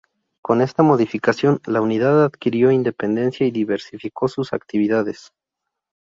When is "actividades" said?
4.51-5.31